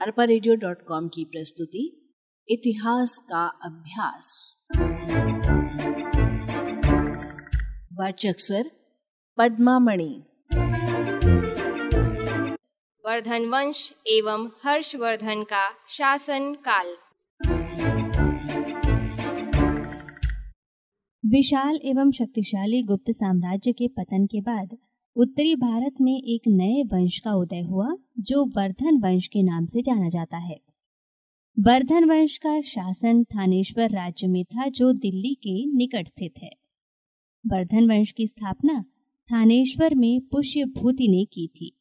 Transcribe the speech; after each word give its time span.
अरपा 0.00 0.24
की 1.08 1.24
प्रस्तुति 1.24 2.12
इतिहास 2.48 3.18
का 3.18 3.46
अभ्यास। 3.46 4.54
वाचक 7.92 8.34
स्वर 8.38 8.70
पद्मामणि। 9.38 10.22
वर्धन 13.06 13.44
वंश 13.44 13.92
एवं 14.06 14.50
हर्षवर्धन 14.64 15.42
का 15.42 15.70
शासन 15.88 16.54
काल। 16.54 16.96
विशाल 21.26 21.76
एवं 21.84 22.12
शक्तिशाली 22.12 22.82
गुप्त 22.82 23.10
साम्राज्य 23.10 23.72
के 23.72 23.88
पतन 23.88 24.26
के 24.26 24.40
बाद 24.40 24.78
उत्तरी 25.16 25.56
भारत 25.56 25.94
में 26.00 26.16
एक 26.16 26.42
नए 26.48 26.82
वंश 26.82 27.18
का 27.18 27.32
उदय 27.32 27.60
हुआ, 27.60 27.96
जो 28.18 28.44
वर्धन 28.44 28.96
वंश 28.96 29.26
के 29.26 29.42
नाम 29.42 29.66
से 29.66 29.82
जाना 29.82 30.08
जाता 30.08 30.36
है। 30.36 30.60
वर्धन 31.58 32.04
वंश 32.04 32.38
का 32.38 32.60
शासन 32.60 33.24
थानेश्वर 33.24 33.90
राज्य 33.90 34.26
में 34.26 34.44
था, 34.44 34.68
जो 34.68 34.92
दिल्ली 34.92 35.34
के 35.34 35.76
निकट 35.76 36.06
स्थित 36.06 36.32
है। 36.42 36.50
वर्धन 37.46 37.90
वंश 37.90 38.12
की 38.12 38.26
स्थापना 38.26 38.84
थानेश्वर 39.32 39.94
में 39.94 40.20
पुष्य 40.20 40.64
भूति 40.64 41.08
ने 41.08 41.24
की 41.24 41.48
थी। 41.48 41.78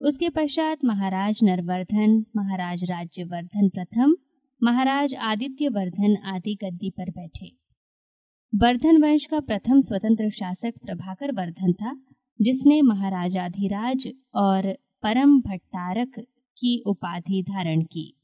उसके 0.00 0.28
पश्चात 0.28 0.78
महाराज 0.84 1.40
नरवर्धन, 1.42 2.26
महाराज 2.36 2.84
राज्यवर्धन 2.84 3.68
प्रथम, 3.68 4.16
महाराज 4.62 5.14
आदित्य 5.14 5.68
वर्धन 5.68 6.16
आदि 6.16 6.54
गद्दी 6.54 6.90
पर 6.90 7.10
बैठे। 7.10 7.52
वर्धन 8.54 9.02
वंश 9.02 9.26
का 9.26 9.40
प्रथम 9.40 9.80
स्वतंत्र 9.80 10.30
शासक 10.30 10.74
प्रभाकर 10.86 11.32
वर्धन 11.32 11.72
था 11.72 12.00
जिसने 12.40 12.82
महाराजाधिराज 12.82 14.08
और 14.34 14.72
परम 15.02 15.40
भट्टारक 15.40 16.12
की 16.58 16.82
उपाधि 16.86 17.42
धारण 17.42 17.82
की। 17.82 18.14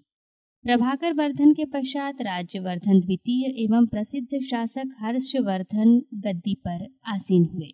प्रभाकर 0.65 1.13
वर्धन 1.13 1.53
के 1.53 1.65
पश्चात 1.65 2.23
राज्यवर्धन 2.23 3.01
द्वितीय 3.01 3.65
एवं 3.65 3.87
प्रसिद्ध 3.87 4.41
शासक 4.41 4.95
हर्षवर्धन 4.99 5.99
गद्दी 6.15 6.55
पर 6.55 6.87
आसीन 7.07 7.45
हुए। 7.45 7.69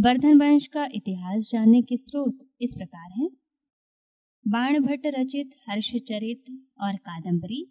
वर्धन 0.00 0.40
वंश 0.40 0.66
का 0.66 0.88
इतिहास 0.94 1.50
जानने 1.52 1.82
के 1.82 1.96
स्रोत 1.96 2.38
इस 2.60 2.74
प्रकार 2.74 3.10
हैं। 3.12 3.28
बाण 4.48 4.80
भट्ट 4.80 5.02
रचित 5.06 5.50
हर्षचरित 5.68 6.44
और 6.82 6.96
कादंबरी, 6.96 7.66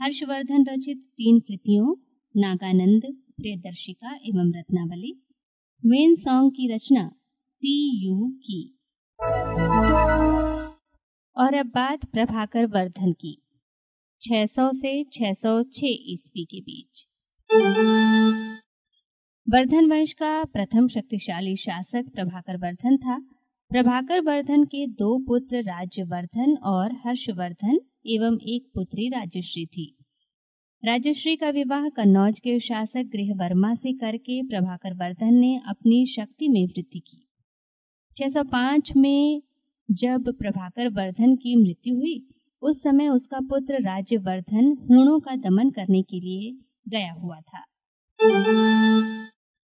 हर्षवर्धन 0.00 0.64
रचित 0.68 0.98
तीन 0.98 1.40
कृतियों, 1.40 1.94
नागानंद, 2.36 3.02
प्रियदर्शिका 3.36 4.14
एवं 4.14 4.52
रत्नावली 4.58 5.22
वेन 5.86 6.14
सॉन्ग 6.14 6.52
की 6.52 6.74
रचना 6.74 7.12
सी 7.48 8.06
यू 8.06 8.28
की। 8.28 8.78
और 11.36 11.54
अब 11.54 11.66
बात 11.66 12.04
प्रभाकर 12.04 12.66
वर्धन 12.66 13.12
की 13.12 13.42
600 14.20 14.72
से 14.72 15.04
606 15.04 15.86
ईस्वी 15.86 16.44
के 16.44 16.60
बीच। 16.60 17.08
वर्धन 19.50 19.90
वंश 19.90 20.12
का 20.12 20.44
प्रथम 20.44 20.88
शक्तिशाली 20.88 21.56
शासक 21.56 22.04
प्रभाकर 22.14 22.56
वर्धन 22.56 22.96
था। 22.96 23.18
प्रभाकर 23.70 24.20
वर्धन 24.20 24.64
के 24.64 24.86
दो 24.86 25.18
पुत्र 25.18 25.62
राज्यवर्धन 25.62 26.56
और 26.56 26.92
हर्षवर्धन 26.92 27.80
एवं 28.06 28.38
एक 28.42 28.70
पुत्री 28.74 29.08
राज्यश्री 29.08 29.66
थी। 29.66 30.01
राज्यश्री 30.84 31.36
का 31.36 31.50
विवाह 31.50 31.88
कन्नौज 31.88 32.40
के 32.40 32.58
शासक 32.58 33.02
गृह 33.02 33.34
वर्मा 33.34 33.74
से 33.74 33.92
करके 33.92 34.42
प्रभाकर 34.42 34.94
वर्धन 34.94 35.34
ने 35.34 35.60
अपनी 35.66 36.06
शक्ति 36.06 36.48
में 36.48 36.66
वृद्धि 36.66 37.00
की। 37.00 37.28
605 38.16 38.96
में 38.96 39.42
जब 39.90 40.24
प्रभाकर 40.38 40.88
वर्धन 40.88 41.36
की 41.36 41.56
मृत्यु 41.56 41.94
हुई, 41.94 42.28
उस 42.62 42.82
समय 42.82 43.08
उसका 43.08 43.40
पुत्र 43.40 43.74
राज्यवर्धन 43.74 44.76
हूणों 44.90 45.20
का 45.20 45.36
दमन 45.36 45.70
करने 45.70 46.02
के 46.02 46.20
लिए 46.20 46.56
गया 46.88 47.12
हुआ 47.12 47.40
था। 47.40 47.64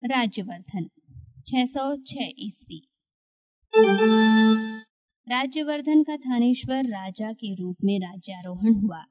राज्यवर्धन 0.05 0.89
606 1.45 2.29
ईस्वी। 2.39 2.87
राज्यवर्धन 5.29 6.03
का 6.03 6.17
थानेश्वर 6.17 6.83
राजा 6.83 7.31
के 7.31 7.55
रूप 7.55 7.77
में 7.83 7.99
राज्यारोहण 7.99 8.73
हुआ। 8.73 9.05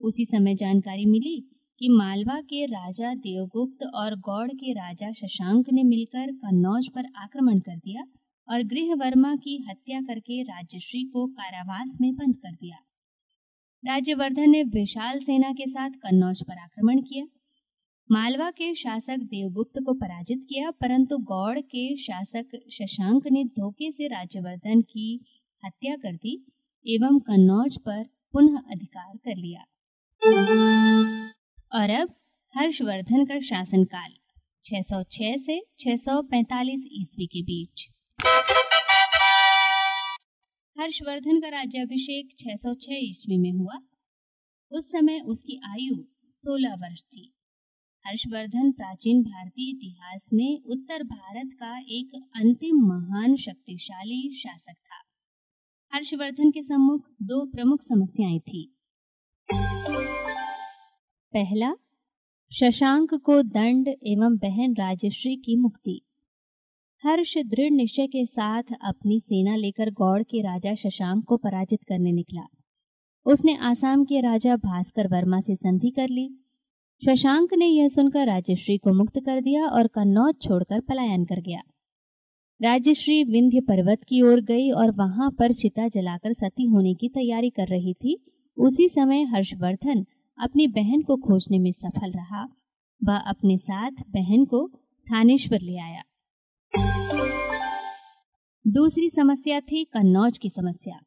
उसी 0.00 0.24
समय 0.24 0.54
जानकारी 0.54 1.06
मिली 1.06 1.38
कि 1.80 1.88
मालवा 1.88 2.40
के 2.40 2.64
राजा 2.66 3.14
देवगुप्त 3.14 3.84
और 3.94 4.14
गौड़ 4.18 4.50
के 4.50 4.72
राजा 4.72 5.10
शशांक 5.12 5.66
ने 5.72 5.82
मिलकर 5.82 6.32
कन्नौज 6.32 6.88
पर 6.88 7.06
आक्रमण 7.16 7.58
कर 7.58 7.76
दिया 7.76 8.02
और 8.48 8.62
गृह 8.62 8.94
वर्मा 8.94 9.34
की 9.36 9.56
हत्या 9.68 10.00
करके 10.00 10.42
राज्यश्री 10.42 11.04
को 11.04 11.26
कारावास 11.26 11.96
में 12.00 12.14
बंद 12.14 12.36
कर 12.36 12.52
दिया। 12.52 12.76
राज्यवर्धन 13.84 14.50
ने 14.50 14.62
विशाल 14.62 15.18
सेना 15.18 15.52
के 15.52 15.66
साथ 15.66 15.90
कन्नौज 15.90 16.42
पर 16.42 16.58
आक्रमण 16.58 17.00
किया। 17.00 17.26
मालवा 18.10 18.50
के 18.50 18.74
शासक 18.74 19.16
देवगुप्त 19.16 19.80
को 19.86 19.94
पराजित 19.94 20.44
किया, 20.48 20.70
परंतु 20.70 21.18
गौड़ 21.18 21.58
के 21.60 21.96
शासक 21.96 22.58
शशांक 22.72 23.26
ने 23.32 23.44
धोखे 23.44 23.90
से 23.92 24.06
राज्यवर्धन 24.06 24.80
की 24.80 25.20
हत्या 25.62 25.96
कर 25.96 26.16
दी 26.16 26.46
एवं 26.86 27.18
कन्नौज 27.18 27.76
पर 27.76 28.04
पुनः 28.32 28.60
अधिकार 28.70 29.16
कर 29.16 29.36
लिया। 29.36 29.64
और 31.74 31.90
अब 31.90 32.14
हर्षवर्धन 32.56 33.24
का 33.24 33.40
शासनकाल 33.40 34.12
606 34.64 35.36
से 35.38 35.66
645 35.78 36.80
ईस्वी 36.92 37.26
के 37.26 37.42
बीच। 37.42 37.88
हर्षवर्धन 40.78 41.40
का 41.40 41.48
राज्याभिषेक 41.48 42.28
606 42.38 42.92
ईस्वी 42.92 43.38
में 43.38 43.52
हुआ। 43.52 43.78
उस 44.70 44.92
समय 44.92 45.20
उसकी 45.20 45.60
आयु 45.64 46.04
16 46.32 46.74
वर्ष 46.74 47.00
थी। 47.00 47.34
हर्षवर्धन 48.06 48.72
प्राचीन 48.72 49.22
भारतीय 49.22 49.70
इतिहास 49.70 50.30
में 50.32 50.62
उत्तर 50.66 51.02
भारत 51.02 51.50
का 51.52 51.78
एक 51.78 52.28
अंतिम 52.36 52.76
महान 52.76 53.36
शक्तिशाली 53.36 54.34
शासक 54.34 54.74
था। 54.74 55.02
हर्षवर्धन 55.94 56.50
के 56.50 56.62
सम्मुख 56.62 57.08
दो 57.22 57.46
प्रमुख 57.46 57.82
समस्याएँ 57.82 58.38
थी। 58.38 58.74
पहला, 61.32 61.74
शशांक 62.52 63.14
को 63.14 63.42
दंड 63.42 63.88
एवं 63.88 64.36
बहन 64.36 64.72
राजश्री 64.72 65.36
की 65.36 65.56
मुक्ति। 65.56 66.00
हर्ष 67.04 67.38
दृढ़ 67.38 67.70
निश्चय 67.70 68.06
के 68.06 68.26
साथ 68.26 68.62
अपनी 68.84 69.20
सेना 69.20 69.56
लेकर 69.56 69.90
गौड़ 69.90 70.22
के 70.22 70.42
राजा 70.42 70.74
शशांक 70.74 71.24
को 71.24 71.36
पराजित 71.36 71.84
करने 71.84 72.12
निकला। 72.12 72.42
उसने 73.26 73.56
आसाम 73.56 74.04
के 74.04 74.20
राजा 74.20 74.56
भास्कर 74.56 75.06
वर्मा 75.06 75.40
से 75.40 75.56
संधि 75.56 75.90
कर 75.90 76.08
ली। 76.08 76.30
शशांक 77.04 77.54
ने 77.54 77.66
यह 77.66 77.88
सुनकर 77.88 78.26
राजश्री 78.26 78.78
को 78.78 78.92
मुक्त 78.92 79.18
कर 79.18 79.40
दिया 79.40 79.66
और 79.66 79.86
कन्नौज 79.86 80.34
छोड़कर 80.42 80.80
पलायन 80.80 81.24
कर 81.24 81.40
गया। 81.40 81.60
राजश्री 82.62 83.24
विंध्य 83.24 83.60
पर्वत 83.60 83.98
की 84.08 84.22
ओर 84.22 84.40
गई 84.40 84.70
और 84.70 84.90
वहाँ 84.90 85.30
पर 85.30 85.52
चिता 85.52 85.88
जलाकर 85.88 86.32
सती 86.32 86.64
होने 86.64 86.94
की 86.94 87.08
तैयारी 87.08 87.50
कर 87.50 87.66
रही 87.66 87.94
थी। 87.94 88.18
उसी 88.56 88.88
समय 88.88 89.22
हर्षवर्धन 89.22 90.06
अपनी 90.40 90.66
बहन 90.66 91.02
को 91.02 91.16
खोजने 91.16 91.58
में 91.58 91.72
सफल 91.72 92.10
रहा, 92.10 92.48
वह 93.04 93.16
अपने 93.16 93.58
साथ 93.58 93.90
बहन 93.90 94.44
को 94.44 94.68
थानेश्वर 95.06 95.58
ले 95.62 95.76
आया। 95.78 96.02
दूसरी 98.66 99.08
समस्या 99.10 99.60
थी 99.60 99.84
कन्नौज 99.84 100.38
की 100.38 100.50
समस्या। 100.50 100.98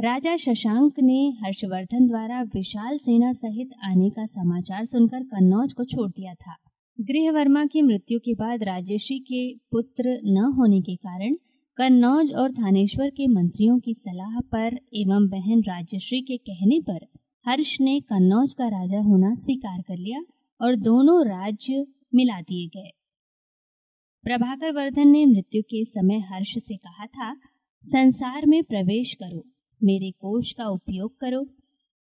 राजा 0.00 0.36
शशांक 0.36 1.00
ने 1.00 1.32
हर्षवर्धन 1.44 2.06
द्वारा 2.06 2.42
विशाल 2.42 2.98
सेना 2.98 3.32
सहित 3.32 3.70
आने 3.84 4.10
का 4.10 4.26
समाचार 4.26 4.84
सुनकर 4.84 5.22
कन्नौज 5.22 5.72
को 5.72 5.84
छोड़ 5.84 6.10
दिया 6.10 6.34
था। 6.34 6.56
गृह 7.00 7.30
वर्मा 7.32 7.64
की 7.66 7.82
मृत्यु 7.82 8.18
के 8.18 8.34
बाद 8.34 8.62
राजेशी 8.62 9.18
के 9.18 9.54
पुत्र 9.70 10.20
न 10.24 10.52
होने 10.56 10.80
के 10.80 10.96
कारण 10.96 11.34
कन्नौज 11.78 12.32
और 12.34 12.52
थानेश्वर 12.52 13.10
के 13.10 13.26
मंत्रियों 13.26 13.78
की 13.78 13.94
सलाह 13.94 14.40
पर 14.40 14.78
एवं 14.94 15.28
बहन 15.28 15.60
राजश्री 15.60 16.20
के 16.20 16.36
कहने 16.36 16.80
पर 16.80 17.06
हर्ष 17.48 17.76
ने 17.80 18.00
कन्नौज 18.00 18.54
का 18.54 18.68
राजा 18.68 19.00
होना 19.00 19.34
स्वीकार 19.34 19.82
कर 19.82 19.96
लिया 19.96 20.20
और 20.60 20.76
दोनों 20.76 21.26
राज्य 21.26 21.86
मिला 22.14 22.40
दिए 22.40 22.68
गए। 22.68 22.90
प्रभाकर 24.24 24.72
वर्धन 24.72 25.08
ने 25.08 25.26
मृत्यु 25.26 25.62
के 25.62 25.84
समय 25.84 26.18
हर्ष 26.18 26.58
से 26.58 26.76
कहा 26.76 27.06
था, 27.06 27.34
संसार 27.84 28.46
में 28.46 28.62
प्रवेश 28.64 29.14
करो, 29.14 29.44
मेरे 29.82 30.10
कोष 30.10 30.52
का 30.52 30.66
उपयोग 30.66 31.18
करो, 31.20 31.42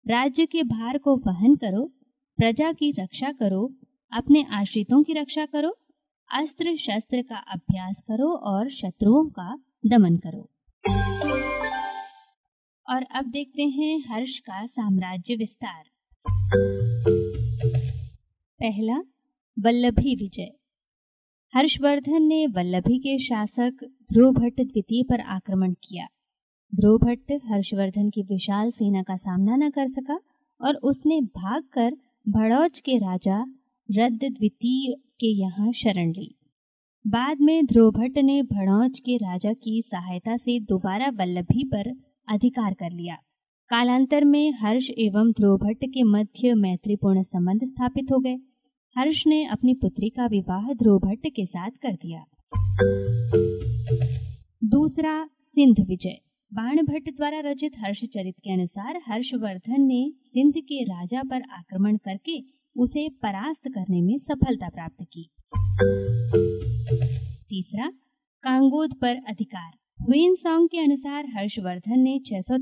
राज्य 0.07 0.47
के 0.47 0.63
भार 0.63 0.99
को 0.99 1.17
वहन 1.17 1.57
करो, 1.57 1.85
प्रजा 2.39 2.73
की 2.73 2.91
रक्षा 2.91 3.33
करो, 3.33 3.75
अपने 4.13 4.45
आश्रितों 4.51 5.03
की 5.03 5.13
रक्षा 5.13 5.47
करो, 5.47 5.79
अस्त्र 6.31 6.77
शस्त्र 6.77 7.23
का 7.23 7.37
अभ्यास 7.37 8.03
करो 8.09 8.33
और 8.33 8.69
शत्रुओं 8.69 9.25
का 9.25 9.59
दमन 9.87 10.17
करो। 10.17 10.49
और 12.89 13.03
अब 13.03 13.25
देखते 13.25 13.63
हैं 13.63 14.05
हर्ष 14.09 14.39
का 14.39 14.67
साम्राज्य 14.67 15.35
विस्तार। 15.37 15.85
पहला, 18.61 18.99
वल्लभी 19.59 20.17
विजय। 20.17 20.53
हर्षवर्धन 21.55 22.23
ने 22.23 22.47
वल्लभी 22.47 22.99
के 22.99 23.19
शासक 23.19 23.95
ध्रुव 24.13 24.33
भट्ट 24.33 24.61
द्वितीय 24.61 25.03
पर 25.03 25.21
आक्रमण 25.21 25.73
किया। 25.73 26.07
ध्रुव 26.75 26.99
भट्ट 26.99 27.33
हर्षवर्धन 27.45 28.11
की 28.11 28.23
विशाल 28.23 28.71
सेना 28.71 29.03
का 29.03 29.17
सामना 29.17 29.57
न 29.57 29.71
कर 29.71 29.89
सका 29.89 30.21
और 30.61 30.77
उसने 30.77 31.21
भागकर 31.21 31.97
भड़ौच 32.29 32.81
के 32.81 32.99
राजा 32.99 33.45
रद्द 33.91 34.25
द्वितीय 34.25 34.93
के 35.21 35.27
यहाँ 35.27 35.73
शरण 35.73 36.11
ली। 36.11 36.35
बाद 37.07 37.41
में 37.41 37.67
ध्रुव 37.67 37.91
भट्ट 37.91 38.19
ने 38.19 38.43
भड़ौच 38.43 38.99
के 38.99 39.17
राजा 39.17 39.53
की 39.53 39.83
सहायता 39.83 40.37
से 40.37 40.61
दोबारा 40.61 41.09
वल्लभी 41.09 41.65
पर 41.65 42.08
अधिकार 42.31 42.75
कर 42.75 42.91
लिया। 42.91 43.15
कालांतर 43.69 44.25
में 44.25 44.53
हर्ष 44.53 44.91
एवं 44.91 45.31
ध्रुव 45.31 45.57
भट्ट 45.57 45.85
के 45.85 46.03
मध्य 46.03 46.55
मैत्रीपूर्ण 46.55 47.23
संबंध 47.23 47.65
स्थापित 47.65 48.07
हो 48.13 48.19
गए। 48.19 48.39
हर्ष 48.97 49.27
ने 49.27 49.45
अपनी 49.45 49.75
पुत्री 49.75 50.09
का 50.09 50.27
विवाह 50.27 50.73
ध्रुव 50.73 50.99
भट्ट 50.99 51.27
के 51.27 51.47
साथ 51.47 51.71
कर 51.71 51.93
दिया। 51.93 52.25
दूसरा, 54.65 55.29
सिंध 55.43 55.81
विजय। 55.81 56.19
बाण 56.55 56.77
भट्ट 56.77 57.17
द्वारा 57.17 57.41
रचित 57.41 57.73
हर्ष 57.77 57.85
हर्षचरित 57.85 58.35
के 58.39 58.53
अनुसार 58.53 59.01
हर्षवर्धन 59.07 59.83
ने 59.83 60.13
सिंध 60.27 60.53
के 60.57 60.85
राजा 60.85 61.23
पर 61.23 61.43
आक्रमण 61.43 61.97
करके 61.97 62.45
उसे 62.77 63.09
परास्त 63.09 63.69
करने 63.69 64.03
में 64.03 64.19
सफलता 64.19 64.69
प्राप्त 64.69 65.07
की। 65.13 65.31
तीसरा, 67.49 67.87
कांगोद 68.43 68.95
पर 68.95 69.17
अधिकार। 69.29 69.78
हुइन 70.03 70.35
सॉन्ग 70.35 70.69
के 70.69 70.79
अनुसार 70.79 71.27
हर्षवर्धन 71.27 72.01
ने 72.01 72.21
छह 72.27 72.41
सौ 72.41 72.55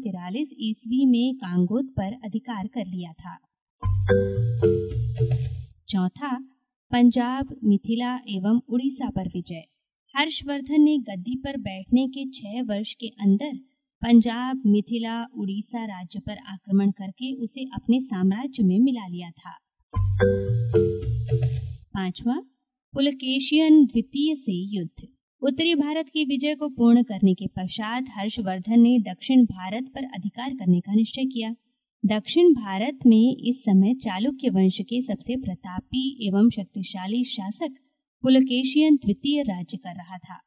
ईस्वी 0.60 1.06
में 1.06 1.34
कांगोद 1.36 1.86
पर 1.86 2.12
अधिकार 2.24 2.66
कर 2.66 2.86
लिया 2.86 3.12
था। 3.12 3.38
चौथा, 5.88 6.38
पंजाब, 6.92 7.56
मिथिला 7.64 8.16
एवं 8.16 8.60
उड़ीसा 8.68 9.10
पर 9.10 9.28
विजय। 9.28 9.64
हर्षवर्धन 10.16 10.80
ने 10.80 10.98
गद्दी 10.98 11.36
पर 11.36 11.56
बैठने 11.56 12.08
के 12.08 12.30
छह 12.30 12.62
वर्ष 12.62 12.94
के 12.94 13.06
अंदर 13.06 13.56
पंजाब, 14.02 14.62
मिथिला, 14.66 15.26
उड़ीसा 15.34 15.84
राज्य 15.84 16.20
पर 16.20 16.36
आक्रमण 16.46 16.90
करके 16.90 17.34
उसे 17.34 17.64
अपने 17.74 18.00
साम्राज्य 18.00 18.62
में 18.62 18.78
मिला 18.78 19.06
लिया 19.06 19.30
था। 19.30 19.58
पांचवा, 21.94 22.40
पुलकेशियन 22.92 23.86
द्वितीय 23.86 24.36
से 24.36 24.52
युद्ध। 24.52 25.08
उत्तरी 25.42 25.74
भारत 25.74 26.08
की 26.08 26.24
विजय 26.24 26.54
को 26.54 26.68
पूर्ण 26.68 27.02
करने 27.02 27.34
के 27.34 27.46
पश्चात 27.46 28.04
हर्षवर्धन 28.10 28.80
ने 28.80 28.98
दक्षिण 28.98 29.44
भारत 29.44 29.84
पर 29.94 30.04
अधिकार 30.04 30.54
करने 30.54 30.80
का 30.80 30.94
निश्चय 30.94 31.24
किया। 31.24 31.54
दक्षिण 32.06 32.54
भारत 32.54 32.98
में 33.06 33.36
इस 33.36 33.62
समय 33.62 33.94
चालुक्य 33.94 34.50
वंश 34.50 34.80
के 34.80 35.02
सबसे 35.02 35.36
प्रतापी 35.36 36.28
एवं 36.28 36.50
शक्तिशाली 36.50 37.24
शासक 37.24 37.74
पुलकेशियन 38.22 38.96
द्वितीय 38.96 39.42
राज्य 39.42 39.76
कर 39.76 39.94
रहा 39.94 40.18
था। 40.18 40.40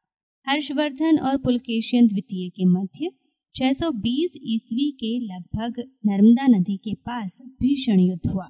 हर्षवर्धन 0.47 1.19
और 1.19 1.37
पुलकेशियन 1.37 2.07
द्वितीय 2.07 2.49
के 2.49 2.65
मध्य 2.65 3.11
620 3.55 4.29
ईस्वी 4.43 4.91
के 4.91 5.19
लगभग 5.19 5.83
नर्मदा 6.05 6.47
नदी 6.47 6.77
के 6.77 6.93
पास 6.93 7.37
भीषण 7.41 7.99
युद्ध 7.99 8.29
हुआ। 8.29 8.47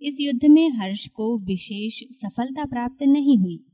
इस 0.00 0.16
युद्ध 0.20 0.44
में 0.46 0.68
हर्ष 0.70 1.06
को 1.06 1.38
विशेष 1.38 2.02
सफलता 2.12 2.64
प्राप्त 2.64 3.02
नहीं 3.02 3.38
हुई। 3.38 3.65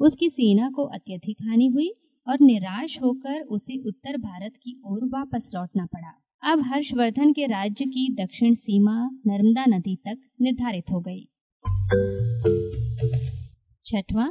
उसकी 0.00 0.30
सेना 0.30 0.70
को 0.70 0.82
अत्यधिक 0.82 1.36
हानि 1.42 1.66
हुई 1.66 1.94
और 2.28 2.38
निराश 2.40 2.98
होकर 3.02 3.40
उसे 3.40 3.78
उत्तर 3.78 4.16
भारत 4.16 4.52
की 4.56 4.82
ओर 4.86 5.04
वापस 5.04 5.50
लौटना 5.54 5.86
पड़ा। 5.86 6.22
अब 6.52 6.62
हर्षवर्धन 6.62 7.32
के 7.32 7.46
राज्य 7.46 7.84
की 7.84 8.14
दक्षिण 8.14 8.54
सीमा 8.54 9.10
नर्मदा 9.26 9.64
नदी 9.66 9.96
तक 9.96 10.18
निर्धारित 10.40 10.84
हो 10.92 11.00
गई। 11.00 11.28
छठवां, 13.84 14.30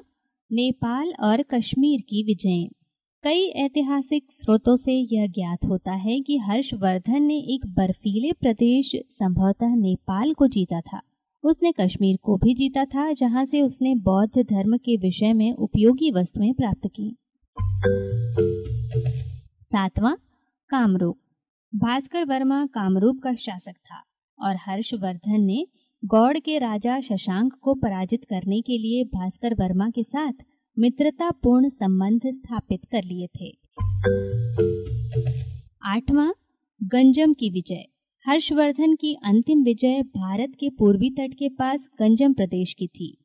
नेपाल 0.51 1.13
और 1.23 1.41
कश्मीर 1.41 2.01
की 2.01 2.23
विजय। 2.23 2.75
कई 3.23 3.47
ऐतिहासिक 3.47 4.27
स्रोतों 4.31 4.75
से 4.75 4.94
यह 4.94 5.27
ज्ञात 5.27 5.65
होता 5.65 5.91
है 5.91 6.21
कि 6.21 6.38
हर्षवर्धन 6.38 7.23
ने 7.23 7.38
एक 7.38 7.65
बर्फीले 7.65 8.33
प्रदेश, 8.33 8.91
संभवतः 9.09 9.75
नेपाल 9.75 10.33
को 10.33 10.47
जीता 10.47 10.81
था। 10.81 11.01
उसने 11.45 11.71
कश्मीर 11.71 12.18
को 12.24 12.38
भी 12.38 12.53
जीता 12.53 12.86
था, 12.86 13.13
जहाँ 13.13 13.45
से 13.45 13.62
उसने 13.62 13.95
बौद्ध 13.95 14.44
धर्म 14.50 14.77
के 14.77 14.97
विषय 14.97 15.33
में 15.33 15.53
उपयोगी 15.53 16.12
वस्तुएँ 16.12 16.53
प्राप्त 16.53 16.89
की। 17.00 17.18
सातवां, 19.62 20.15
कामरूप। 20.69 21.18
भास्कर 21.75 22.25
वर्मा 22.25 22.65
कामरूप 22.65 23.19
का 23.24 23.36
शासक 23.36 23.71
था 23.71 24.03
और 24.39 24.56
हर्षवर्धन 24.56 25.42
ने 25.42 25.68
गौड़ 26.06 26.38
के 26.38 26.59
राजा 26.59 27.00
शशांक 27.00 27.53
को 27.62 27.74
पराजित 27.74 28.24
करने 28.24 28.62
के 28.62 28.77
लिए 28.77 29.03
भास्कर 29.03 29.53
वर्मा 29.53 29.89
के 29.89 30.03
साथ 30.03 30.33
मित्रतापूर्ण 30.80 31.69
संबंध 31.69 32.21
स्थापित 32.25 32.80
कर 32.91 33.03
लिए 33.03 33.27
थे। 33.27 33.57
आठवां, 35.83 36.31
गंजम 36.83 37.33
की 37.33 37.50
विजय। 37.50 37.94
हर्षवर्धन 38.27 38.95
की 38.95 39.13
अंतिम 39.13 39.63
विजय 39.63 40.01
भारत 40.01 40.51
के 40.60 40.69
पूर्वी 40.69 41.10
तट 41.10 41.33
के 41.33 41.50
पास 41.50 41.89
गंजम 42.00 42.33
प्रदेश 42.33 42.74
की 42.74 42.88
थी। 42.88 43.18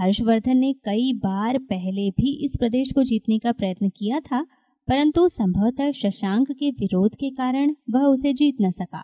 हर्षवर्धन 0.00 0.56
ने 0.56 0.72
कई 0.72 1.12
बार 1.12 1.58
पहले 1.58 2.10
भी 2.10 2.44
इस 2.44 2.56
प्रदेश 2.58 2.92
को 2.94 3.04
जीतने 3.04 3.38
का 3.38 3.52
प्रयत्न 3.52 3.88
किया 3.88 4.20
था, 4.20 4.46
परंतु 4.88 5.28
संभवतः 5.28 5.92
शशांक 5.92 6.52
के 6.52 6.70
विरोध 6.70 7.14
के 7.14 7.30
कारण 7.30 7.74
वह 7.90 8.00
उसे 8.00 8.32
जीत 8.32 8.56
न 8.62 8.70
सका। 8.70 9.02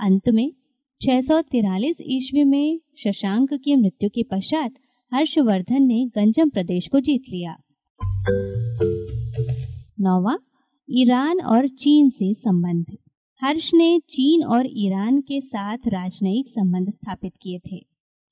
अंत 0.00 0.28
में 0.28 0.52
छह 1.00 1.20
सौ 1.20 1.42
ईस्वी 2.02 2.44
में 2.44 2.80
शशांक 3.04 3.54
की 3.54 3.76
मृत्यु 3.76 4.10
के 4.10 4.22
पश्चात 4.22 4.72
हर्षवर्धन 5.14 5.82
ने 5.82 6.06
गंजम 6.14 6.48
प्रदेश 6.48 6.88
को 6.88 7.00
जीत 7.00 7.22
लिया। 7.28 7.56
नौवा, 10.00 10.38
ईरान 10.90 11.40
और 11.40 11.68
चीन 11.68 12.10
से 12.10 12.34
संबंध। 12.34 12.84
हर्ष 13.42 13.70
ने 13.74 14.00
चीन 14.08 14.44
और 14.44 14.66
ईरान 14.66 15.20
के 15.20 15.40
साथ 15.40 15.78
राजनयिक 15.86 16.48
संबंध 16.48 16.90
स्थापित 16.90 17.32
किए 17.42 17.58
थे। 17.58 17.76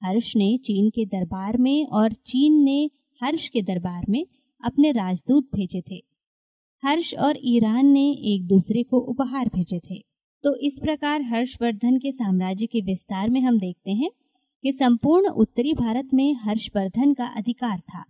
हर्ष 0.02 0.36
ने 0.36 0.58
चीन 0.58 0.90
के 0.90 1.04
दरबार 1.06 1.56
में 1.56 1.86
और 1.86 2.12
चीन 2.12 2.64
ने 2.64 2.90
हर्ष 3.22 3.48
के 3.48 3.62
दरबार 3.62 4.04
में 4.08 4.26
अपने 4.64 4.90
राजदूत 4.92 5.48
भेजे 5.54 5.82
थे। 5.90 6.02
हर्ष 6.82 7.14
और 7.14 7.38
ईरान 7.44 7.86
ने 7.86 8.10
एक 8.10 8.46
दूसरे 8.46 8.82
को 8.82 8.98
उपहार 8.98 9.50
भेजे 9.54 9.80
थे। 9.90 10.04
तो 10.44 10.56
इस 10.56 10.78
प्रकार 10.78 11.22
हर्षवर्धन 11.22 11.98
के 11.98 12.12
साम्राज्य 12.12 12.66
के 12.66 12.80
विस्तार 12.80 13.30
में 13.30 13.40
हम 13.40 13.58
देखते 13.58 13.90
हैं 13.90 14.10
कि 14.62 14.72
संपूर्ण 14.72 15.28
उत्तरी 15.28 15.74
भारत 15.74 16.08
में 16.14 16.34
हर्षवर्धन 16.34 17.14
का 17.14 17.26
अधिकार 17.26 17.78
था। 17.78 18.04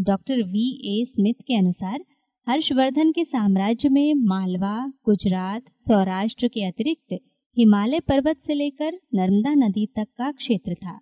डॉक्टर 0.00 0.42
वी 0.42 0.70
ए 0.84 1.04
स्मिथ 1.04 1.42
के 1.42 1.58
अनुसार 1.58 2.04
हर्षवर्धन 2.48 3.12
के 3.12 3.24
साम्राज्य 3.24 3.88
में 3.88 4.14
मालवा, 4.14 4.92
गुजरात, 5.04 5.62
सौराष्ट्र 5.78 6.48
के 6.48 6.64
अतिरिक्त 6.64 7.18
हिमालय 7.58 8.00
पर्वत 8.00 8.36
से 8.42 8.54
लेकर 8.54 8.98
नर्मदा 9.14 9.54
नदी 9.54 9.86
तक 9.86 10.06
का 10.18 10.32
क्षेत्र 10.32 10.74
था। 10.74 11.00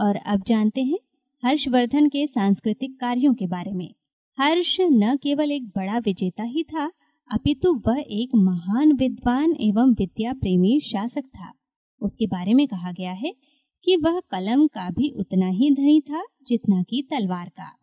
और 0.00 0.16
अब 0.16 0.42
जानते 0.46 0.82
हैं 0.82 0.98
हर्षवर्धन 1.44 2.08
के 2.08 2.26
सांस्कृतिक 2.26 3.00
कार्यों 3.00 3.34
के 3.34 3.46
बारे 3.46 3.72
में। 3.72 3.94
हर्ष 4.40 4.76
न 4.80 5.16
केवल 5.16 5.52
एक 5.52 5.66
बड़ा 5.66 5.98
विजेता 5.98 6.42
ही 6.42 6.62
था, 6.62 6.92
अपितु 7.32 7.82
वह 7.86 7.98
एक 7.98 8.30
महान 8.34 8.92
विद्वान 8.92 9.56
एवं 9.60 9.92
विद्या 9.92 10.32
प्रेमी 10.32 10.80
शासक 10.80 11.22
था। 11.22 11.52
उसके 12.00 12.26
बारे 12.26 12.54
में 12.54 12.68
कहा 12.68 12.92
गया 12.92 13.12
है 13.12 13.34
कि 13.84 13.96
वह 13.96 14.20
कलम 14.20 14.66
का 14.66 14.90
भी 14.90 15.10
उतना 15.10 15.46
ही 15.46 15.70
धनी 15.70 16.00
था 16.00 16.24
जितना 16.46 16.82
कि 16.82 17.08
तलवार 17.10 17.48
का। 17.48 17.80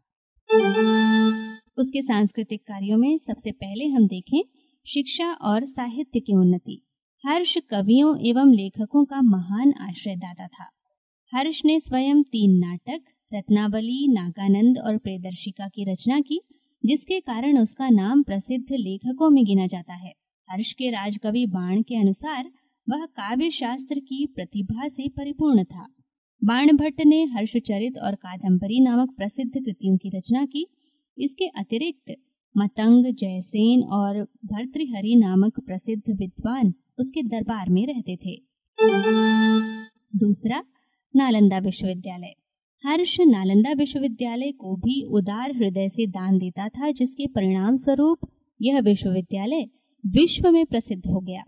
उसके 1.78 2.02
सांस्कृतिक 2.02 2.62
कार्यों 2.62 2.98
में 2.98 3.18
सबसे 3.18 3.52
पहले 3.52 3.86
हम 3.86 4.08
देखें 4.08 4.42
शिक्षा 4.86 5.32
और 5.32 5.66
साहित्य 5.66 6.20
की 6.20 6.36
उन्नति। 6.36 6.82
हर्ष 7.26 7.58
कवियों 7.70 8.18
एवं 8.20 8.54
लेखकों 8.54 9.06
का 9.06 9.22
महान 9.22 9.74
आश्रयदाता 9.82 10.48
था। 10.48 10.70
हर्ष 11.34 11.62
ने 11.66 11.80
स्वयं 11.80 12.24
तीन 12.24 12.58
नाटक, 12.58 13.02
रत्नावली, 13.34 14.08
नागानंद 14.08 14.80
और 14.80 14.98
प्रेदर्शिका 14.98 15.68
की 15.68 15.92
रचना 15.92 16.20
की, 16.20 16.42
जिसके 16.86 17.20
कारण 17.20 17.58
उसका 17.58 17.90
नाम 17.90 18.24
प्रसिद्ध 18.24 18.66
लेखकों 18.72 19.30
में 19.30 19.46
गिना 19.46 19.68
जाता 19.68 19.94
है। 19.94 20.14
हर्ष 20.50 20.74
के 20.74 20.90
राजकवि 20.90 21.46
बाण 21.46 21.82
के 21.82 21.96
अनुसार 21.96 22.52
वह 22.90 23.06
काव्य 23.06 23.50
शास्त्र 23.50 24.00
की 24.00 24.26
प्रतिभा 24.36 24.88
से 24.88 25.10
परिपूर्ण 25.10 25.64
था। 25.64 25.88
बाण 26.44 26.72
भट्ट 26.78 27.02
ने 27.06 27.24
हर्षचरित 27.24 27.98
और 27.98 28.16
कादम्बरी 28.16 28.80
नामक 28.80 29.16
प्रसिद्ध 29.18 29.52
कृतियों 29.54 29.98
की 29.98 30.10
रचना 30.10 30.46
की 30.46 30.68
इसके 31.18 31.46
अतिरिक्त 31.46 32.16
मतंग, 32.58 33.06
जयसेन 33.06 33.84
और 33.84 34.24
भर्तृहरि 34.46 35.16
नामक 35.16 35.60
प्रसिद्ध 35.60 36.16
विद्वान 36.16 36.74
उसके 37.00 37.24
दरबार 37.24 37.70
में 37.70 37.88
रहते 37.88 38.16
थे। 38.16 38.42
दूसरा, 40.16 40.64
नालंदा 41.16 41.60
विश्वविद्यालय। 41.60 42.34
हर्ष 42.86 43.18
नालंदा 43.22 43.72
विश्वविद्यालय 43.72 44.52
को 44.52 44.76
भी 44.76 45.04
उदार 45.04 45.56
हृदय 45.56 45.90
से 45.90 46.08
दान 46.08 46.38
देता 46.38 46.70
था, 46.70 46.92
जिसके 46.92 47.28
परिणाम 47.28 47.76
स्वरूप 47.76 48.20
यह 48.62 48.80
विश्वविद्यालय 48.80 49.68
विश्व 50.06 50.52
में 50.52 50.66
प्रसिद्ध 50.66 51.08
हो 51.08 51.20
गया। 51.20 51.44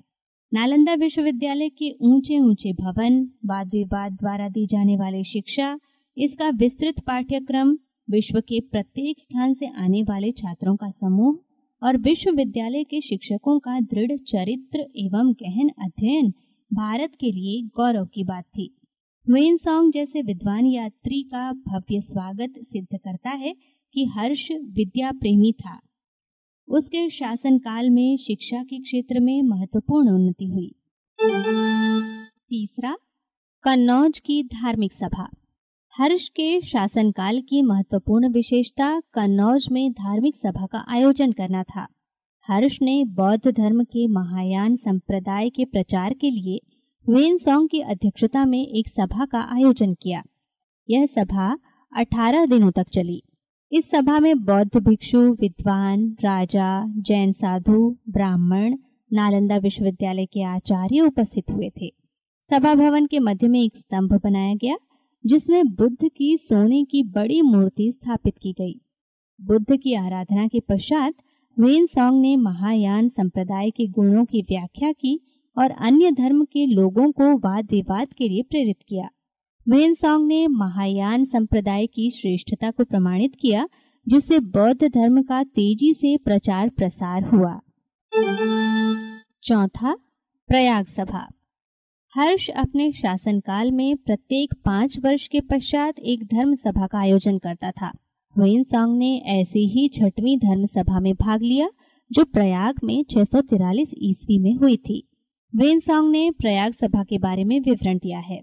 नालंदा 0.54 0.94
विश्वविद्यालय 0.94 1.70
के 1.70 1.96
ऊँचे 2.02 2.40
ऊँचे 2.40 2.74
भवन, 2.74 3.26
वाद 3.46 3.68
विवाद 3.68 4.12
द्वारा 4.12 4.50
दी 4.50 4.68
जाने 4.68 4.98
वाली 4.98 5.24
शिक्षा, 5.24 5.80
इसका 6.18 6.50
विस्तृत 6.50 7.00
पाठ्यक्रम 7.00 7.78
विश्व 8.10 8.40
के 8.40 8.60
प्रत्येक 8.60 9.20
स्थान 9.20 9.54
से 9.54 9.68
आने 9.68 10.04
वाले 10.04 10.32
छात्रों 10.32 10.76
का 10.76 10.90
समूह 10.90 11.38
और 11.84 11.98
विश्वविद्यालय 11.98 12.84
के 12.84 13.02
शिक्षकों 13.02 13.60
का 13.60 13.80
दृढ़ 13.80 14.18
चरित्र 14.18 14.80
एवं 14.80 15.34
गहन 15.34 15.70
अध्ययन 15.84 16.34
भारत 16.74 17.16
के 17.16 17.32
लिए 17.32 17.62
गौरव 17.62 18.06
की 18.06 18.24
बात 18.24 18.44
थी। 18.44 18.78
ह्वेन 19.30 19.58
सॉन्ग 19.58 19.94
जैसे 19.94 20.22
विद्वान 20.22 20.66
यात्री 20.66 21.22
का 21.24 21.54
भव्य 21.54 22.02
स्वागत 22.02 22.54
सिद्ध 22.60 22.98
करता 22.98 23.30
है 23.30 23.56
कि 23.94 24.06
हर्ष 24.06 24.52
विद्या 24.52 25.12
प्रेमी 25.12 25.52
था। 25.52 25.80
उसके 26.68 27.10
शासनकाल 27.10 27.90
में 27.90 28.18
शिक्षा 28.18 28.64
के 28.64 28.80
क्षेत्र 28.80 29.20
में 29.20 29.42
महत्वपूर्ण 29.42 30.10
उन्नति 30.10 30.46
हुई। 30.46 30.76
तीसरा, 32.50 32.98
कन्नौज 33.64 34.20
की 34.20 34.44
धार्मिक 34.44 34.94
सभा। 34.94 35.30
हर्ष 35.98 36.30
के 36.30 36.62
शासनकाल 36.62 37.42
की 37.42 37.62
महत्वपूर्ण 37.62 38.30
विशेषता 38.30 39.00
कन्नौज 39.00 39.68
में 39.72 39.92
धार्मिक 39.92 40.36
सभा 40.36 40.66
का 40.66 40.86
आयोजन 40.88 41.32
करना 41.32 41.64
था। 41.64 41.88
हर्ष 42.48 42.80
ने 42.82 43.06
बौद्ध 43.06 43.52
धर्म 43.52 43.84
के 43.84 44.08
महायान 44.08 44.76
संप्रदाय 44.76 45.50
के 45.50 45.66
प्रचार 45.66 46.14
के 46.14 46.32
लिए 46.32 46.60
वेन 47.10 47.38
सॉन्ग 47.38 47.70
की 47.70 47.80
अध्यक्षता 47.80 48.46
में 48.46 48.68
एक 48.68 48.88
सभा 48.88 49.26
का 49.26 49.40
आयोजन 49.40 49.94
किया। 49.94 50.24
यह 50.90 51.06
सभा 51.06 51.58
18 51.96 52.46
दिनों 52.46 52.72
तक 52.72 52.90
चली। 52.90 53.24
इस 53.72 53.90
सभा 53.90 54.20
में 54.20 54.44
बौद्ध 54.44 54.78
भिक्षु, 54.78 55.20
विद्वान, 55.20 56.18
राजा, 56.22 56.86
जैन 56.88 57.32
साधु, 57.32 57.98
ब्राह्मण, 58.10 58.78
नालंदा 59.14 59.58
विश्वविद्यालय 59.58 60.26
के 60.26 60.44
आचार्य 60.44 61.02
उपस्थित 61.02 61.52
हुए 61.52 61.70
थे। 61.70 61.94
सभा 62.50 62.76
भवन 62.76 63.06
के 63.06 63.20
मध्य 63.20 63.48
में 63.48 63.62
एक 63.62 63.78
स्तंभ 63.78 64.22
बनाया 64.24 64.56
गया 64.56 64.78
जिसमें 65.26 65.68
बुद्ध 65.68 66.10
की 66.18 66.38
सोने 66.38 66.84
की 66.84 67.04
बड़ी 67.04 67.42
मूर्ति 67.42 67.92
स्थापित 67.92 68.34
की 68.42 68.54
गई। 68.54 68.82
बुद्ध 69.42 69.78
की 69.78 69.94
आराधना 69.94 70.48
के 70.48 70.60
पश्चात 70.60 71.14
वेन 71.60 71.86
सॉन्ग 71.86 72.22
ने 72.22 72.36
महायान 72.36 73.10
संप्रदाय 73.10 73.70
के 73.70 73.88
गुणों 73.88 74.26
की 74.26 74.42
व्याख्या 74.42 74.92
की 74.92 75.20
और 75.58 75.72
अन्य 75.72 76.12
धर्म 76.12 76.46
के 76.46 76.66
लोगों 76.66 77.12
को 77.12 77.38
वाद 77.38 77.68
विवाद 77.72 78.14
के 78.14 78.30
लिए 78.30 78.44
प्रेरित 78.44 78.78
किया। 78.88 79.10
वेन 79.70 79.94
सॉन्ग 79.94 80.28
ने 80.28 80.48
महायान 80.48 81.26
संप्रदाय 81.26 81.88
की 81.88 82.10
श्रेष्ठता 82.10 82.72
को 82.72 82.84
प्रमाणित 82.84 83.32
किया, 83.42 83.68
जिससे 84.08 84.40
बौद्ध 84.40 84.84
धर्म 84.84 85.22
का 85.24 85.44
तेज़ी 85.44 85.94
से 85.94 86.18
प्रचार 86.18 86.70
प्रसार 86.70 87.24
हुआ। 87.24 87.60
चौथा 89.44 89.96
प्रयाग 90.48 90.86
सभा 90.86 91.28
हर्ष 92.16 92.50
अपने 92.50 92.92
शासनकाल 92.92 93.72
में 93.72 93.98
प्रत्येक 93.98 94.54
पाँच 94.66 95.00
वर्ष 95.00 95.28
के 95.28 95.40
पश्चात 95.42 96.00
एक 96.00 96.24
धर्म 96.24 96.56
सभा 96.56 96.88
का 96.88 97.00
आयोजन 97.00 97.38
करता 97.38 97.72
था। 97.72 97.92
वेन 98.38 98.64
सॉन्ग 98.64 98.98
ने 98.98 99.18
ऐसी 99.26 99.68
ही 99.68 99.88
छठवीं 99.88 100.38
धर्म 100.38 100.66
सभा 100.66 101.00
में 101.00 101.14
भाग 101.14 101.42
लिया, 101.42 101.70
जो 102.12 102.26
प्रयाग 102.26 102.76
में 102.84 103.04
छह 103.04 103.24
ईस्वी 103.98 104.40
में 104.40 104.56
हुई 104.56 104.78
थी। 104.78 105.10
वेन 105.56 105.80
सॉन्ग 105.80 106.12
ने 106.12 106.32
प्रयाग 106.32 106.74
सभा 106.74 107.04
के 107.04 107.18
बारे 107.18 107.44
में 107.44 107.60
विवरण 107.60 107.98
दिया 107.98 108.20
है। 108.20 108.42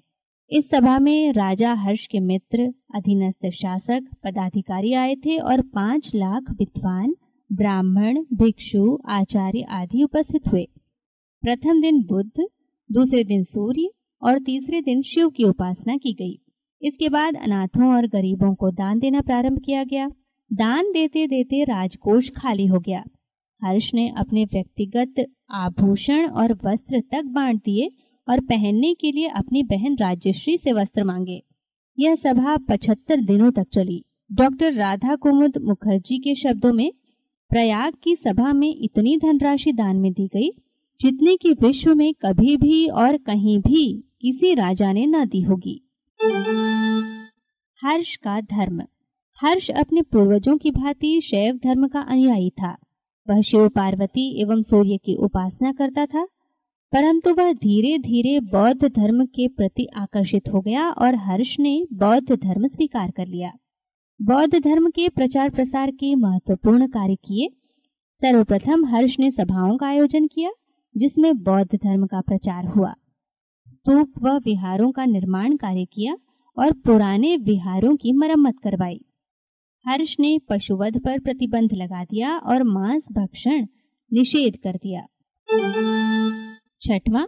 इस 0.50 0.70
सभा 0.70 0.98
में 0.98 1.32
राजा 1.32 1.74
हर्ष 1.74 2.06
के 2.06 2.20
मित्र, 2.20 2.74
अधीनस्थ 2.94 3.50
शासक, 3.50 4.04
पदाधिकारी 4.24 4.92
आए 4.92 5.14
थे 5.14 5.38
और 5.38 5.60
पाँच 5.60 6.14
लाख 6.14 6.42
विद्वान, 6.50 7.14
ब्राह्मण, 7.52 8.24
भिक्षु, 8.34 8.98
आचार्य 9.08 9.60
आदि 9.60 10.02
उपस्थित 10.02 10.48
हुए। 10.52 10.68
प्रथम 11.42 11.80
दिन 11.80 12.02
बुद्ध 12.02 12.46
दूसरे 12.92 13.24
दिन 13.24 13.42
सूर्य 13.42 13.88
और 14.22 14.38
तीसरे 14.38 14.80
दिन 14.80 15.02
शिव 15.02 15.28
की 15.28 15.44
उपासना 15.44 15.96
की 15.96 16.12
गई। 16.12 16.40
इसके 16.82 17.08
बाद 17.08 17.36
अनाथों 17.36 17.94
और 17.94 18.06
गरीबों 18.06 18.54
को 18.54 18.70
दान 18.70 18.98
देना 18.98 19.20
प्रारंभ 19.20 19.58
किया 19.58 19.84
गया। 19.84 20.08
दान 20.52 20.92
देते 20.92 21.26
देते 21.26 21.64
राजकोष 21.64 22.30
खाली 22.30 22.66
हो 22.66 22.80
गया। 22.80 23.04
हर्ष 23.62 23.94
ने 23.94 24.08
अपने 24.08 24.44
व्यक्तिगत 24.44 25.26
आभूषण 25.50 26.26
और 26.26 26.52
वस्त्र 26.64 27.00
तक 27.00 27.24
बांट 27.24 27.56
दिए 27.64 27.90
और 28.28 28.40
पहनने 28.40 28.94
के 28.94 29.12
लिए 29.12 29.28
अपनी 29.28 29.62
बहन 29.62 29.96
राजश्री 29.96 30.58
से 30.58 30.72
वस्त्र 30.72 31.04
मांगे। 31.04 31.42
यह 31.98 32.14
सभा 32.14 32.56
पचहत्तर 32.56 33.20
दिनों 33.20 33.50
तक 33.52 33.66
चली। 33.72 34.04
डॉक्टर 34.32 34.72
राधा 34.72 35.16
कुमुद 35.16 35.58
मुखर्जी 35.58 36.18
के 36.18 36.34
शब्दों 36.34 36.72
में 36.72 36.92
प्रयाग 37.50 37.94
की 38.02 38.16
सभा 38.16 38.52
में 38.52 38.74
इतनी 38.76 39.16
धनराशि 39.16 39.72
दान 39.72 39.96
में 39.96 40.12
दी 40.12 40.26
गई 40.26 40.50
जितने 41.00 41.36
की 41.36 41.52
विश्व 41.52 41.94
में 41.94 42.12
कभी 42.14 42.56
भी 42.56 42.86
और 42.88 43.16
कहीं 43.16 43.58
भी 43.58 43.84
किसी 44.20 44.54
राजा 44.54 44.92
ने 44.92 45.06
न 45.06 45.24
दी 45.24 45.40
होगी। 45.40 45.80
हर्ष 47.78 48.16
का 48.16 48.40
धर्म। 48.40 48.82
हर्ष 49.38 49.70
अपने 49.70 50.02
पूर्वजों 50.02 50.56
की 50.56 50.70
भांति 50.70 51.20
शैव 51.20 51.56
धर्म 51.56 51.86
का 51.88 52.00
अनुयायी 52.00 52.50
था। 52.50 52.76
वह 53.28 53.40
शिव 53.40 53.68
पार्वती 53.68 54.42
एवं 54.42 54.62
सूर्य 54.62 54.96
की 54.96 55.14
उपासना 55.14 55.72
करता 55.72 56.06
था, 56.06 56.24
परंतु 56.92 57.34
वह 57.34 57.52
धीरे 57.52 57.98
धीरे 57.98 58.38
बौद्ध 58.40 58.92
धर्म 58.96 59.24
के 59.26 59.48
प्रति 59.48 59.86
आकर्षित 59.96 60.48
हो 60.48 60.60
गया 60.60 60.90
और 60.90 61.14
हर्ष 61.14 61.56
ने 61.60 61.86
बौद्ध 61.92 62.32
धर्म 62.32 62.66
स्वीकार 62.66 63.10
कर 63.10 63.26
लिया। 63.26 63.52
बौद्ध 64.20 64.58
धर्म 64.58 64.90
के 64.90 65.08
प्रचार 65.08 65.50
प्रसार 65.50 65.90
के 65.90 66.14
महत्वपूर्ण 66.14 66.86
कार्य 66.86 67.14
किए। 67.14 67.48
सर्वप्रथम 68.20 68.84
हर्ष 68.86 69.18
ने 69.20 69.30
सभाओं 69.30 69.76
का 69.76 69.86
आयोजन 69.86 70.26
किया। 70.26 70.50
जिसमें 70.96 71.42
बौद्ध 71.42 71.74
धर्म 71.74 72.06
का 72.06 72.20
प्रचार 72.20 72.66
हुआ। 72.66 72.94
स्तूप 73.68 74.12
व 74.22 74.28
विहारों 74.28 74.92
का 74.92 75.04
निर्माण 75.04 75.56
कार्य 75.56 75.84
किया 75.84 76.16
और 76.58 76.72
पुराने 76.72 77.36
विहारों 77.36 77.96
की 77.96 78.12
मरम्मत 78.12 78.54
करवाई। 78.62 79.00
हर्ष 79.86 80.16
ने 80.20 80.38
पशुवध 80.48 81.00
पर 81.04 81.18
प्रतिबंध 81.18 81.72
लगा 81.72 82.04
दिया 82.04 82.36
और 82.36 82.62
मांस 82.62 83.06
भक्षण 83.12 83.66
निषेध 84.12 84.56
कर 84.56 84.76
दिया। 84.76 85.06
छठवा, 86.82 87.26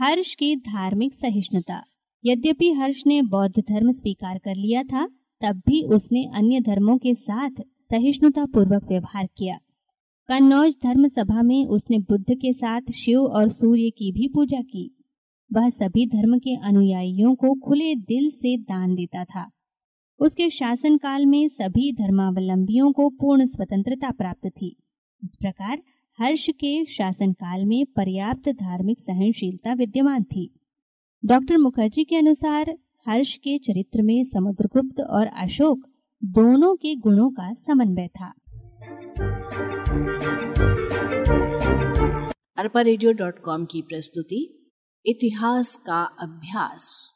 हर्ष 0.00 0.34
की 0.34 0.56
धार्मिक 0.56 1.14
सहिष्णुता। 1.14 1.84
यद्यपि 2.24 2.72
हर्ष 2.72 3.02
ने 3.06 3.22
बौद्ध 3.22 3.62
धर्म 3.68 3.92
स्वीकार 3.92 4.38
कर 4.38 4.54
लिया 4.54 4.82
था, 4.82 5.06
तब 5.40 5.62
भी 5.66 5.82
उसने 5.82 6.24
अन्य 6.34 6.60
धर्मों 6.60 6.98
के 6.98 7.14
साथ 7.14 7.50
सहिष्णुता 7.80 8.44
पूर्वक 8.44 8.84
व्यवहार 8.84 9.28
किया। 9.36 9.58
कन्नौज 10.32 10.76
धर्म 10.82 11.08
सभा 11.08 11.42
में 11.42 11.66
उसने 11.66 11.98
बुद्ध 11.98 12.34
के 12.34 12.52
साथ 12.52 12.80
शिव 12.94 13.20
और 13.20 13.48
सूर्य 13.48 13.90
की 13.90 14.12
भी 14.12 14.28
पूजा 14.28 14.60
की। 14.60 14.96
वह 15.52 15.68
सभी 15.70 16.06
धर्म 16.06 16.38
के 16.38 16.56
अनुयायियों 16.56 17.34
को 17.34 17.54
खुले 17.54 17.94
दिल 17.94 18.30
से 18.30 18.56
दान 18.58 18.94
देता 18.94 19.24
था। 19.24 19.50
उसके 20.20 20.50
शासनकाल 20.50 21.26
में 21.26 21.48
सभी 21.48 21.92
धर्मावलंबियों 21.92 22.92
को 22.92 23.08
पूर्ण 23.08 23.46
स्वतंत्रता 23.46 24.10
प्राप्त 24.10 24.46
थी। 24.46 24.76
इस 25.24 25.36
प्रकार 25.36 25.82
हर्ष 26.18 26.50
के 26.50 26.84
शासनकाल 26.84 27.64
में 27.64 27.86
पर्याप्त 27.86 28.48
धार्मिक 28.48 29.00
सहनशीलता 29.00 29.72
विद्यमान 29.72 30.22
थी। 30.22 30.60
डॉक्टर 31.24 31.58
मुखर्जी 31.58 32.04
के 32.04 32.16
अनुसार 32.16 32.78
हर्ष 33.06 33.36
के 33.36 33.58
चरित्र 33.58 34.02
में 34.02 34.24
समुद्रगुप्त 34.24 35.00
और 35.00 35.26
अशोक 35.26 35.86
दोनों 36.24 36.76
के 36.76 36.96
गुणों 36.96 37.30
का 37.30 37.54
समन्वय 37.54 38.08
था। 38.08 38.32
अरपा 42.58 42.80
रेडियो 42.80 43.12
डॉट 43.12 43.38
कॉम 43.38 43.64
की 43.64 43.82
प्रस्तुति 43.82 44.70
इतिहास 45.06 45.76
का 45.76 46.02
अभ्यास। 46.02 47.12